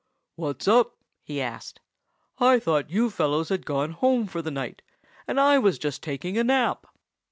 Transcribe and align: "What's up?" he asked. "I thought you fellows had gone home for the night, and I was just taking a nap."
"What's 0.35 0.67
up?" 0.67 0.97
he 1.21 1.39
asked. 1.39 1.79
"I 2.39 2.57
thought 2.57 2.89
you 2.89 3.11
fellows 3.11 3.49
had 3.49 3.67
gone 3.67 3.91
home 3.91 4.25
for 4.25 4.41
the 4.41 4.49
night, 4.49 4.81
and 5.27 5.39
I 5.39 5.59
was 5.59 5.77
just 5.77 6.01
taking 6.01 6.39
a 6.39 6.43
nap." 6.43 6.87